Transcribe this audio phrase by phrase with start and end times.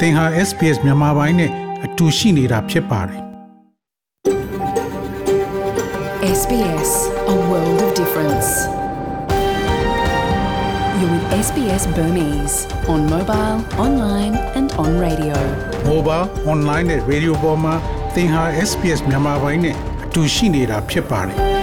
[0.00, 1.50] သင်ဟာ SPS မြန်မာပိုင်းနဲ့
[1.84, 3.20] အတူရှိနေတာဖြစ်ပါတယ်
[6.40, 6.90] SBS,
[7.34, 8.48] a world of difference.
[10.98, 12.56] You're with SBS Burmese
[12.92, 15.36] on mobile, online, and on radio.
[15.92, 17.74] mobile online နဲ့ radio ပေါ်မှာ
[18.14, 19.74] သင်ဟာ SPS မြန်မာပိုင်းနဲ့
[20.04, 21.59] အတူရှိနေတာဖြစ်ပါတယ်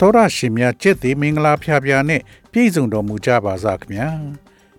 [0.00, 2.20] တော်ရရှိမြကျက်သေးမင်္ဂလာဖျားဖျားနဲ့
[2.52, 4.08] ပြည့်စုံတော်မူကြပါစားခင်ဗျာ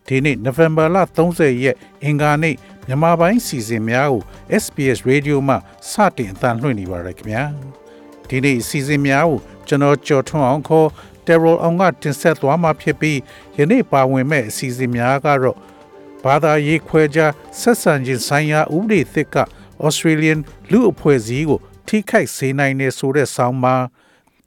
[0.08, 2.56] ဒီနေ့နိုဝင်ဘာလ30ရက်အင်္ဂါနေ့
[2.88, 4.22] မြန်မာပိုင်းစီစဉ်များကို
[4.64, 5.56] SPS Radio မှ
[5.92, 7.44] စတင်အသံလွှင့်နေပါရခင်ဗျာ
[8.30, 10.90] ဒီနေ့စီစဉ်များကိုကျွန်တော်ကြော်ထွန်းအောင်ခေါ်
[11.26, 13.20] Terror အောင်ကတင်ဆက်သွားမှာဖြစ်ပြီး
[13.58, 15.58] ယနေ့ပါဝင်မဲ့အစီအစဉ်များကတော့
[16.24, 19.38] ဘာသာရေးခွဲခြားဆက်ဆံခြင်းဆိုင်ရာဥပဒေသစ်က
[19.86, 20.40] Australian
[20.72, 23.84] လူအဖွဲ့အစည်းကိုထိခိုက်စေနိုင်နေဆိုတဲ့ဆောင်းပါး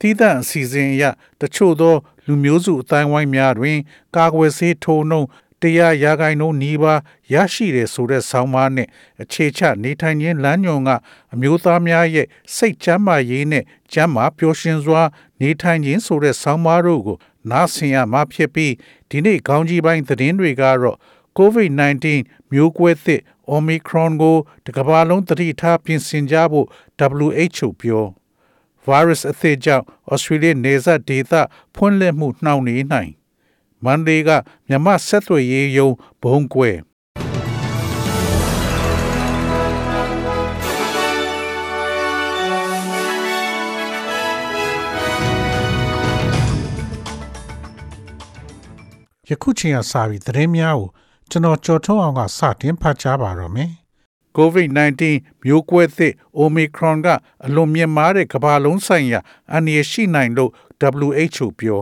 [0.01, 1.05] တည်တဲ့အစီအစဉ်အရ
[1.41, 1.95] တချို့သော
[2.27, 3.79] လူမျိုးစုအတိုင်းဝိုင်းများတွင်
[4.17, 5.29] ကာကွယ်ဆေးထိုးနှုန်း
[5.63, 7.01] တရားရာဂိုင်နှုန်းနီးပါး
[7.33, 8.89] ရရှိတယ်ဆိုတဲ့ဆောင်းပါးနဲ့
[9.23, 10.91] အခြေချနေထိုင်ခြင်းလမ်းညွန်က
[11.35, 15.03] အမျိုးသားများရဲ့စိတ်ချမ်းသာရေးနဲ့ကျန်းမာပျော်ရွှင်စွာ
[15.41, 17.17] နေထိုင်ခြင်းဆိုတဲ့ဆောင်းပါးတို့ကို
[17.51, 18.73] နားဆင်ရမှာဖြစ်ပြီး
[19.11, 20.99] ဒီနေ့ခေါင်းကြီးပိုင်းသတင်းတွေကတော့
[21.39, 22.05] COVID-19
[22.53, 23.21] မျိုးကွဲသစ်
[23.55, 26.67] Omicron ကိုတကမ္ဘာလုံးသတိထားပြင်ဆင်ကြဖို့
[27.25, 28.05] WHO ပြော
[28.87, 31.33] virus အသစ်ကြောင့် Australia နေဆက်ဒေသ
[31.75, 33.13] ဖွင့်လှစ်မှုနှောင့်နှေးနိုင်
[33.85, 34.31] မန်ဒေးက
[34.69, 35.89] မြမဆက်သွယ်ရေးယုံ
[36.23, 36.71] ဘုံကွဲ
[49.29, 50.89] ယခုချိန်ကစပြီးသတင်းများကို
[51.31, 53.71] ကျွန်တော်ကြော်ထုတ်အောင်ကစတင်ဖတ်ကြားပါတော့မယ်။
[54.39, 55.03] COVID-19
[55.45, 57.09] မျိုးကွဲသစ် Omicron က
[57.47, 59.21] အလွန်မြင့်မားတဲ့ကမ္ဘာလုံးဆိုင်ရာ
[59.53, 60.51] အန္တရာယ်ရှိနိုင်လို့
[61.07, 61.81] WHO ပြော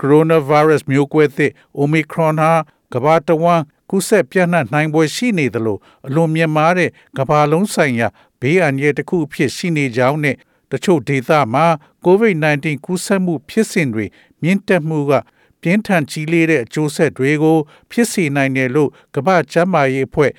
[0.00, 2.52] Coronavirus မျိုးကွဲသစ် Omicron ဟာ
[2.94, 8.08] ကမ္ဘာတဝန်းကူးစက်ပြန့်နှံ့နိုင်ပွဲရှိနေသလိုအလွန်မြင့်မားတဲ့ကမ္ဘာလုံးဆိုင်ရာ
[8.40, 10.36] ဘေးအန္တရာယ်တစ်ခုအဖြစ်ရှိနေကြောင်းနဲ့
[10.72, 11.66] တချို့ဒေသမှာ
[12.06, 14.06] COVID-19 ကူးစက်မှုဖြစ်စဉ်တွေ
[14.42, 15.12] မြင့်တက်မှုက
[15.62, 17.58] ပြင်းထန်ကြီးလေးတဲ့အကျိုးဆက်တွေကို
[17.90, 20.30] ဖြစ်စေနိုင်တယ်လို့ကမ္ဘာ့ကျန်းမာရေးအဖွဲ့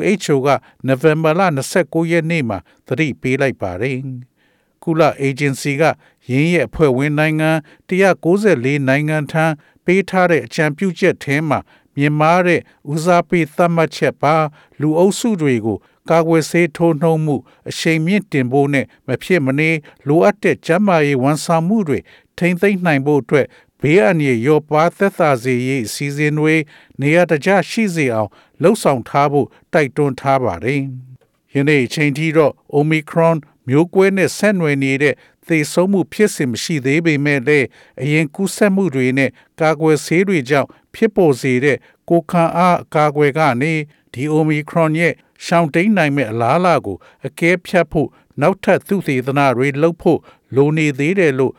[0.00, 0.48] WHO က
[0.86, 1.40] နိုဝင်ဘာလ
[1.76, 3.98] 29ရက်နေ့မှာသတိပေးလိုက်ပါတယ်။
[4.82, 5.82] ကုလအေဂျင်စီက
[6.30, 7.50] ရင်းရဲ့အဖွဲ့ဝင်နိုင်ငံ
[7.88, 9.44] 194နိုင်ငံထံ
[9.84, 11.58] ပေးထားတဲ့အကြံပြုချက်ထဲမှာ
[11.96, 12.60] မြင်မာတဲ့
[12.92, 14.34] ဦးစားပေးသတ်မှတ်ချက်ပါ
[14.80, 15.78] လူအုပ်စုတွေကို
[16.10, 17.36] ကာကွယ်ဆေးထိုးနှုံမှု
[17.68, 19.70] အရှိန်မြင့်တင်ဖို့နဲ့မဖြစ်မနေ
[20.06, 21.98] လိုအပ်တဲ့ကျန်းမာရေးဝန်ဆောင်မှုတွေ
[22.38, 23.46] ထိမ့်သိမ့်နိုင်ဖို့အတွက်
[23.82, 26.54] ဘေးအန္တရာယ်ရောပါသက်သာစေရေးအစီအစဉ်တွေ
[27.00, 28.30] နေရာတကျရှိစေအောင်
[28.62, 30.80] လှုံ့ဆော်ထားဖို့တိုက်တွန်းထားပါတယ်။
[31.54, 33.36] ယနေ့အချိန်ထိတော့ Omicron
[33.68, 35.14] မျိုးကွဲနဲ့ဆက်နွယ်နေတဲ့
[35.48, 37.66] သေဆုံးမှုဖြစ်စဉ်မရှိသေးပေမဲ့လည်း
[38.02, 41.78] အရင်ကူးစက်မှုတွေနဲ့ကာကွယ်ဆေးတွေကြောင့်ဖြစ်ပေါ်စေတဲ့
[42.08, 43.72] ကိုယ်ခံအားအကာအကွယ်ကနေ
[44.14, 45.14] ဒီ Omicron ရဲ့
[45.44, 48.08] ရှောင်တိန်နိုင်မဲ့အလားအလာကိုအကဲဖြတ်ဖို့
[48.40, 50.18] နောက်ထပ်သုတေသနတွေလုပ်ဖို့
[50.56, 51.52] လိုနေသေးတယ်လို့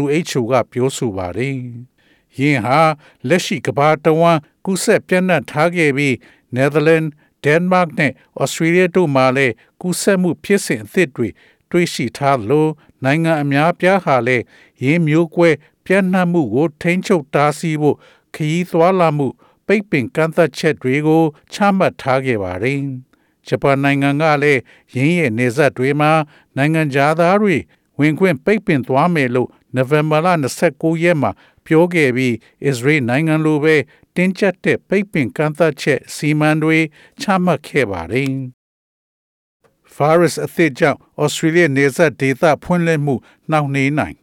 [0.00, 1.56] WHO ကပြောဆိုပါတယ်။
[2.38, 2.80] ယင်းဟာ
[3.28, 6.14] လက်ရှိကမ္ဘာတဝန်းကူးစက်ပြန့်နှံ့ထားခဲ့ပြီး
[6.56, 7.10] Netherlands,
[7.44, 11.28] Denmark နဲ့ Australia တို့မှာလည်းကူးစက်မှုဖြစ်စဉ်အသစ်တွေ
[11.70, 12.70] တွေ့ရှိထားလို့
[13.04, 14.44] နိုင်ငံအများပြားဟာလည်း
[14.84, 15.50] ရင်းမျိုးကွဲ
[15.84, 17.96] ပြန့်နှံ့မှုကိုထိန်းချုပ်တားဆီးဖို့
[18.34, 19.28] ခရီးသွားလာမှု
[19.66, 22.80] ပိတ်ပင်ကန့်သတ်ချက်တွေကိုချမှတ်ထားခဲ့ပါတယ်။
[23.46, 24.60] ဂျပန်နိုင်ငံကလည်း
[24.94, 26.10] ရင်းရဲ့နေဆက်တွေမှာ
[26.56, 27.56] နိုင်ငံသားတွေ
[27.98, 30.28] ဝင်ခွင့်ပိတ်ပင်သွားမယ်လို့ နိုဝင်ဘာလ
[30.64, 31.30] 29ရက်မှာ
[31.64, 32.34] ပြောခဲ့ပြီး
[32.66, 33.74] အစ္စရေးနိုင်ငံလိုပဲ
[34.16, 36.78] တင်းကျပ်တဲ့ပိတ်ပင်ကန့်သတ်ချက်စီမံတွေ
[37.20, 38.32] ချမှတ်ခဲ့ပါတယ်။
[39.96, 43.14] virus အသစ်ကြောင့် Australia နေဆက်ဒေသဖွင့်လှစ်မှု
[43.50, 44.16] နှောင့်နှေးနိုင်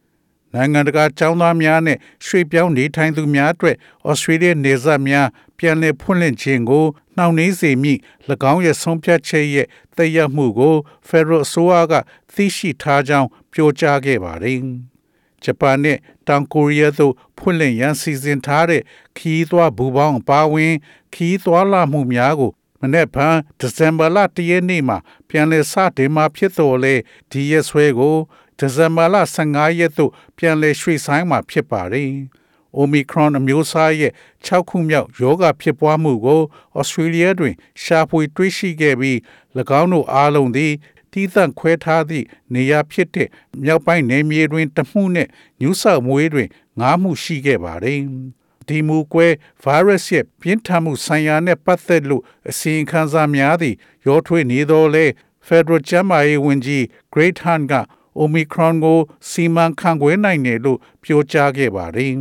[0.53, 3.75] နိုင်ငံတကာចောင်းသားများနဲ့ရွှေ့ပြောင်းနေထိုင်သူများအတွက်
[4.09, 5.27] ဩစတြေးလျနေဆက်များ
[5.57, 6.85] ပြန်လည်ဖွင့်လှစ်ခြင်းကို
[7.17, 7.99] နှောင့်နှေးစေမည့်၎
[8.51, 10.75] င်းရဲ့ဆုံးဖြတ်ချက်ရဲ့သက်ရောက်မှုကို
[11.09, 11.93] Federal အစိုးရက
[12.33, 14.59] သိရှိထားကြောင်းပြောကြားခဲ့ပါတယ်။
[15.43, 15.97] ဂျပန်နဲ့
[16.27, 18.81] တောင်ကိုရီးယားသို့ဖွင့်လှစ်ရန်စီစဉ်ထားတဲ့
[19.17, 20.73] ခီးသွွားဘူပေါင်းအပါအဝင်
[21.13, 22.51] ခီးသွွားလာမှုများကို
[22.81, 23.17] မနေ့က
[23.59, 24.97] ဒီဇင်ဘာလ၁ရက်နေ့မှာ
[25.29, 26.95] ပြန်လည်စတင်မှာဖြစ်တော်လဲ
[27.31, 28.17] ဒီရက်ဆွဲကို
[28.57, 32.11] ဒီဇင်ဘာလ15ရက်သို့ပြန်လည်ရွှေ့ဆိုင်းမှာဖြစ်ပါတယ်။
[32.79, 34.11] Omicron အမျိုးအစားရဲ့
[34.45, 36.41] 6ခုမြောက်ရောဂါဖြစ်ပွားမှုကို
[36.79, 39.17] ဩစတြေးလျတွင်ရှာဖွေတွေ့ရှိခဲ့ပြီး၎
[39.81, 40.73] င်းတို့အားလုံးသည်
[41.17, 43.29] တီးသန့်ခွဲထားသည့်နေရာဖြစ်တဲ့
[43.63, 45.29] မြောက်ပိုင်းနယ်မြေတွင်တမှုနှင့်
[45.61, 46.49] ညူးဆောက်မွေးတွင်
[46.79, 47.99] ငါးမှုရှိခဲ့ပါတယ်။
[48.67, 49.27] ဒီမူကွဲ
[49.63, 53.75] virus ရဲ့ပြင်းထန်မှုဆိုင်ရာနှင့်ပတ်သက်လို့အစီရင်ခံစာများသည့်
[54.07, 55.05] ရောထွေးနေသောလဲ
[55.47, 56.83] Federal ကျန်းမာရေးဝန်ကြီး
[57.13, 57.73] Great Hunt က
[58.21, 58.99] Omicron ကို
[59.29, 62.13] စီမံခန့်ခွဲနိုင်တယ်လို့ပြောကြားခဲ့ပါတယ်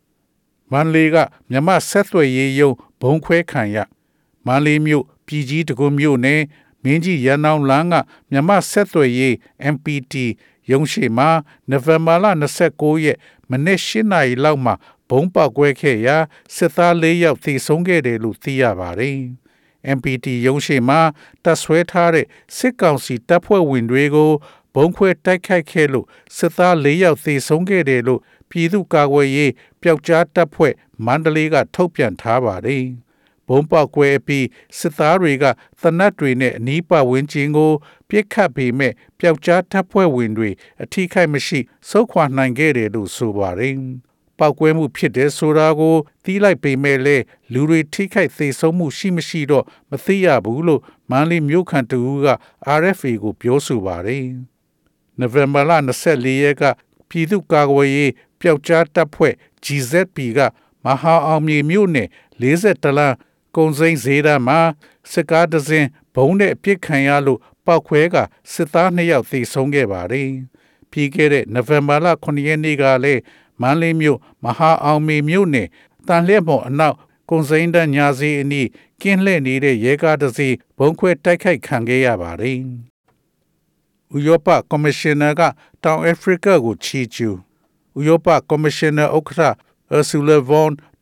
[0.72, 1.16] ။မန်လေးက
[1.50, 2.70] မြမဆက်သွယ်ရေးယုံ
[3.00, 3.76] ဘုံခွဲခံရ
[4.46, 6.40] မန်လေးမြို့ပြည်ကြီးတကွမြို့နယ်
[6.82, 7.94] မင်းကြီးရန်အောင်လန်းက
[8.30, 9.34] မြမဆက်သွယ်ရေး
[9.74, 10.14] MPT
[10.70, 11.30] ရုံးရှိမှာ
[11.70, 12.26] နိုဝင်ဘာလ
[12.64, 13.18] 29ရက်
[13.50, 14.74] မနေ့၈နာရီလောက်မှာ
[15.08, 16.16] ဘုံပေါက်ကွဲခဲ့ရာ
[16.56, 19.18] စစ်သား၄ယောက်သေဆုံးခဲ့တယ်လို့သိရပါတယ်။
[19.96, 21.00] MPT ရုံးရှိမှာ
[21.44, 22.26] တပ်ဆွဲထားတဲ့
[22.56, 24.32] စစ်ကောင်စီတပ်ဖွဲ့ဝင်တွေကို
[24.74, 26.06] ဘုံခွဲတိုက်ခိုက်ခဲ့လို့
[26.36, 28.20] စစ်သား၄ယောက်သေဆုံးခဲ့တယ်လို့
[28.50, 29.52] ပြည်သူ့ကာကွယ်ရေး
[29.82, 30.74] ပျောက်ကြားတပ်ဖွဲ့
[31.06, 32.84] မန္တလေးကထုတ်ပြန်ထားပါတယ်။
[33.48, 34.46] ဘုံပေါက်ကွဲပြီး
[34.78, 35.44] စစ်သားတွေက
[35.80, 37.72] သနတ်တွေနဲ့အနီးပတ်ဝန်းကျင်ကို
[38.08, 40.50] ပြစ်ခတ်ပေမဲ့ပျောက်ကြားတပ်ဖွဲ့ဝင်တွေ
[40.82, 41.58] အထိခိုက်မရှိ
[41.88, 43.76] စုခွာနိုင်ခဲ့တယ်လို့ဆိုပါတယ်။
[44.38, 52.28] ပောက်ကွဲမှုဖြစ်တဲ့ဆိုတာကိုသိလိုက်ပေမဲ့လည်းလူတွေထိခိုက်သေဆုံးမှုရှိမရှိတော့မသိရဘူးလို့မန်လီမြို့ခံတူက
[52.80, 54.24] RFA ကိုပြောဆိုပါတယ်။
[55.18, 55.72] နိုဝင်ဘာလ
[56.06, 56.62] 24ရက်က
[57.08, 59.34] ပြည်သူ့ကာကွယ်ရေးပျောက်ကြားတပ်ဖွဲ့
[59.64, 60.40] GZP က
[60.84, 62.08] မဟာအောင်မြေမြို့နယ်
[62.40, 63.14] 40တလန်
[63.56, 64.60] ကုံစိမ်းဈေးတန်းမှာ
[65.12, 68.16] စစ်ကားတစ်စင်းဘုံနဲ့အပြစ်ခံရလို့ပောက်ခွဲက
[68.52, 70.28] စစ်သား2ယောက်သေဆုံးခဲ့ပါတယ်။
[70.90, 73.20] ပြီးခဲ့တဲ့နိုဝင်ဘာလ9ရက်နေ့ကလည်း
[73.60, 75.68] မန္တလေးမြို့မဟာအောင်မြေမြို့နယ်
[76.08, 76.96] တန်လျက်မော်အနောက်
[77.30, 78.68] ကုံစိမ်းတန်းညာစီအနီး
[79.00, 82.58] ကင်းလှည့်နေတဲ့ရဲကားတစ်စီးဘုံခွဲတိုက်ခိုက်ခံခဲ့ရပါတယ်။
[84.16, 85.42] ဥရောပကော်မရှင်နာက
[85.84, 87.30] တောင်အာဖရိကကိုချီကျူ
[87.98, 89.42] ဥရောပကော်မရှင်နာဥက္ကဋ္ဌ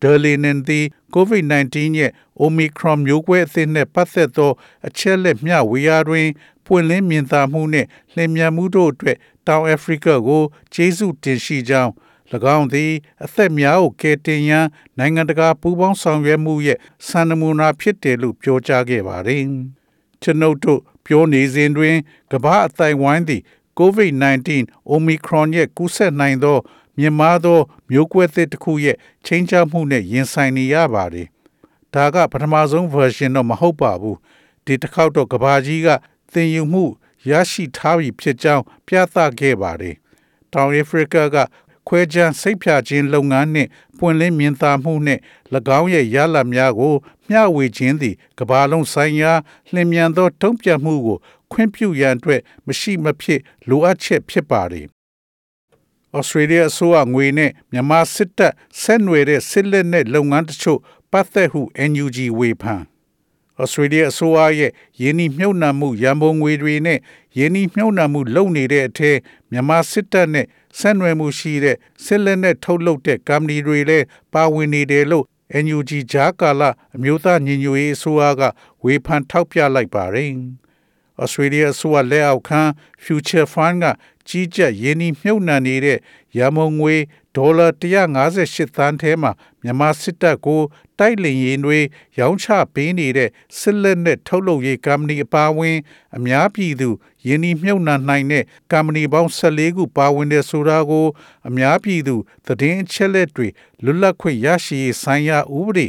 [0.02, 2.12] Ursula von der Leyen သည် COVID-19 ရဲ့
[2.44, 4.52] Omicron မျိုးကွဲအသစ်နှင့်ပတ်သက်သော
[4.86, 6.28] အချက်လက်မျှဝေရာတွင်
[6.64, 10.42] ပွင့်လင်းမြင်သာမှုနှင့်လျင်မြန်မှုတို့အတွက် တောင်အာဖရိကကို
[10.74, 11.92] ကျေးဇူးတင်ရှိကြောင်း၎
[12.56, 12.92] င်းသည်
[13.24, 14.66] အသက်များကိုကယ်တင်ရန်
[14.98, 19.42] နိုင်ငံတကာပူးပေါင်းဆောင်ရွက်မှုရဲ့စံနမူနာဖြစ်တယ်လို့ပြောကြားခဲ့ပါတယ်။
[20.22, 21.96] ကျွန်ုပ်တို့ပြောနေစဉ်တွင်
[22.32, 23.42] ကမ္ဘာအသိုက်ဝိုင်းသည်
[23.78, 24.48] COVID-19
[24.94, 26.58] Omicron ရဲ့ကူးစက်နိုင်သော
[26.98, 27.58] မြင်မာသော
[27.90, 28.96] မျိုးကွဲသစ်တစ်ခုရဲ့
[29.26, 31.26] ချိန်ချမှုနဲ့ရင်ဆိုင်နေရပါတယ်။
[31.94, 34.16] ဒါကပထမဆုံး version တော့မဟုတ်ပါဘူး။
[34.64, 35.88] ဒီတစ်ခေါက်တော့ကဘာကြီးက
[36.32, 36.84] သင်ယူမှု
[37.30, 39.94] ရရှိထားပြီဖြစ်ကြောင်းပြသခဲ့ပါတယ်။
[40.52, 41.36] တောင်အာဖရိကက
[41.88, 45.20] ခွဲခြားစိတ်ဖြာခြင်းလုပ်ငန်းနှင့်ပွင့်လင်းမြင်သာမှုနှင့်၎
[45.78, 46.94] င်းရဲ့ရလဒ်များကို
[47.28, 49.32] မျှဝေခြင်းသည်ကမ္ဘာလုံးဆိုင်ရာ
[49.72, 51.18] လျင်မြန်သောတုံ့ပြန်မှုကို
[51.52, 54.86] ခွင့်ပြုရန်အတွက်မရှိမဖြစ်လိုအပ်ချက်ဖြစ်ပါတယ်။
[56.18, 60.80] ဩစတြေးလျအစိုးရငွေနဲ့မြန်မာစစ်တပ်ဆက်နွယ်တဲ့စစ်လက်နက်လုပ်ငန်းတချို့
[61.12, 61.60] ပတ်သက်ဟု
[61.90, 62.82] NUG ဝေဖန်
[63.60, 66.98] ဩစတြေးလျအစိုးရရဲ့ယင်းဤမြုပ်နှံမှုရန်ပုံငွေတွေနဲ့
[67.38, 69.18] ယင်းဤမြုပ်နှံမှုလုပ်နေတဲ့အထက်
[69.50, 70.46] မြန်မာစစ်တပ်နဲ့
[70.78, 75.24] ဆက်နွယ်မှုရှိတဲ့စစ်လက်နက်ထုတ်လုပ်တဲ့ကုမ္ပဏီတွေလည်းပါဝင်နေတယ်လို့
[75.64, 78.42] NUG ဂျာကာလာအမျိုးသားညီညွတ်ရေးအစိုးရက
[78.84, 80.32] ဝေဖန်ထောက်ပြလိုက်ပါတယ်။
[81.22, 82.60] Australia အစိုးရလက်အောက်ခံ
[83.04, 83.84] Future Fund က
[84.30, 85.98] ကြီးကြပ်ရင်းနှီးမြှုပ်နှံနေတဲ့
[86.38, 86.96] ရမုံငွေ
[87.36, 87.66] ဒေါ်လာ
[88.22, 89.32] 158သန်းထဲမှာ
[89.62, 90.60] မြန်မာစစ်တပ်ကို
[90.98, 91.78] တိုက်လင်ရင်တွေ
[92.18, 95.78] ရောင်းချပေးနေတဲ့စစ်လက်နက်ထုတ်လုပ်ရေးကုမ္ပဏီအပါအဝင်
[96.16, 96.88] အများပြည်သူ
[97.26, 101.06] ယင်းဒီမြုပ်နှံနိုင်တဲ့ကုမ္ပဏီပေါင်း14ခုပါဝင်တဲ့ဆိုတာကို
[101.48, 102.16] အများပြည်သူ
[102.46, 103.48] သတင်းအချက်လက်တွေ
[103.84, 105.88] လွတ်လပ်ခွင့်ရရှိရေးဆိုင်ရာဥပဒေ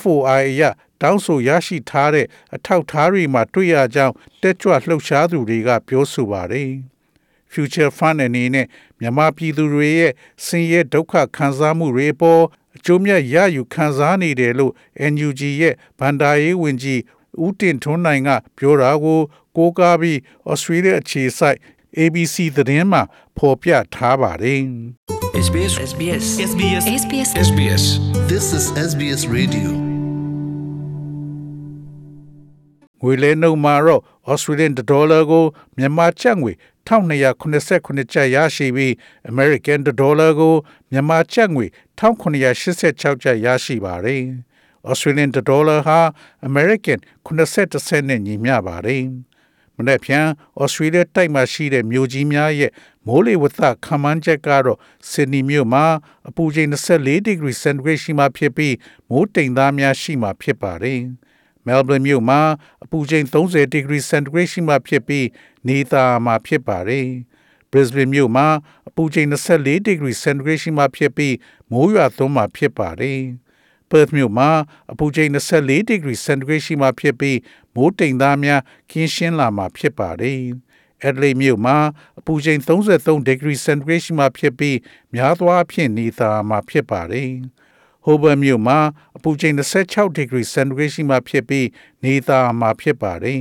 [0.00, 0.62] FOI ရ
[1.00, 6.72] တောင်းဆိုရရှိထားတဲ့အထောက်ထားတွေမှာတွေ့ရကြောင်းတက်ကြွလှုပ်ရှားသူတွေကပြောဆိုပါတယ်။
[7.52, 8.66] Future Fund အနေနဲ့
[9.00, 10.12] မြန်မာပြည်သူတွေရဲ့
[10.44, 12.42] ဆင်းရဲဒုက္ခခံစားမှုတွေပေါ်
[12.76, 14.72] အကျိုးမြတ်ရယူခံစားနေတယ်လို့
[15.12, 17.00] NUG ရဲ့ဗန္ဒာရေးဝန်ကြီး
[17.44, 19.20] ဦးတင်ထွန်းနိုင်ကပြောတာကို
[19.56, 20.18] ကိုးကားပြီး
[20.50, 21.58] Australia အခြေစိုက်
[21.98, 23.02] ABC သတင်းမှာ
[23.36, 24.62] ဖော်ပြထားပါတယ်
[25.46, 27.84] SBS SBS SBS SBS SBS
[28.30, 29.89] This is SBS Radio.
[33.02, 35.44] ငွေလဲနှုန်းမှာတော့ Australian dollar ကို
[35.76, 36.52] မြန်မာကျပ်ငွေ
[36.86, 38.92] 1289ကျပ်ရရှိပြီး
[39.30, 40.54] American dollar ကို
[40.90, 41.66] မြန်မာကျပ်ငွေ
[41.98, 44.22] 1986ကျပ်ရရှိပါတယ်။
[44.90, 46.00] Australian dollar ဟာ
[46.48, 49.04] American 80စက်နဲ့ညီမျှပါတယ်။
[49.76, 50.26] မနေ့ဖြန်
[50.62, 52.72] Australia တိုက်မှာရှိတဲ့မြို့ကြီးများရဲ့
[53.06, 54.78] မိုးလေဝသခန့်မှန်းချက်ကတော့
[55.10, 55.84] Sydney မြို့မှာ
[56.28, 58.74] အပူချိန်24 degree centigrade ရှိမှဖြစ်ပြီး
[59.10, 61.00] မိုးတိမ်သားများရှိမှဖြစ်ပါတယ်။
[61.66, 62.40] Melbourne မြို့မှာ
[62.84, 65.26] အပူချိန်30 degree centigrade ရှိမှဖြစ်ပြီး
[65.68, 67.08] နေသားမှာဖြစ်ပါတယ်။
[67.70, 68.46] Brisbane မြို့မှာ
[68.88, 71.34] အပူချိန်24 degree centigrade ရှိမှဖြစ်ပြီး
[71.70, 73.20] မိုးရွာသွန်းမှာဖြစ်ပါတယ်။
[73.90, 74.50] Perth မြို့မှာ
[74.92, 77.38] အပူချိန်24 degree centigrade ရှိမှဖြစ်ပြီး
[77.74, 80.40] မိုးတိမ်သားများခင်းရှင်းလာမှာဖြစ်ပါတယ်။
[81.08, 81.76] Adelaide မြို့မှာ
[82.18, 84.76] အပူချိန်33 degree centigrade ရှိမှဖြစ်ပြီး
[85.14, 87.30] များသောအားဖြင့်နေသားမှာဖြစ်ပါတယ်။
[88.06, 88.78] Hobart မြို့မှာ
[89.16, 91.66] အပူချိန်26 degree centigrade ရှိမှဖြစ်ပြီး
[92.04, 93.40] နေသားမှာဖြစ်ပါတယ်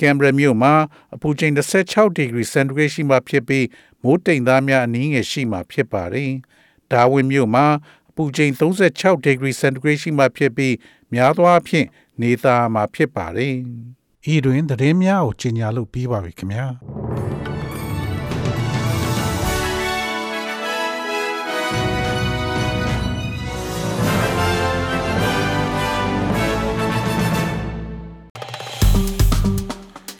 [0.00, 0.74] ကင်ဘရာမြို့မှာ
[1.14, 3.66] အပူချိန်16 degree centigrade ရှိမှဖြစ်ပြီး
[4.02, 6.30] မိုးတိမ်သားများအနည်းငယ်ရှိမှဖြစ်ပါတယ်။
[6.92, 7.66] ဒါဝင်မြို့မှာ
[8.10, 10.74] အပူချိန်36 degree centigrade ရှိမှဖြစ်ပြီး
[11.14, 11.86] များသောအားဖြင့်
[12.22, 13.54] နေသားမှာဖြစ်ပါတယ်။
[14.32, 16.66] ဤတွင်သတင်းများကိုကြီးညာလို့ပြီးပါပြီခင်ဗျာ။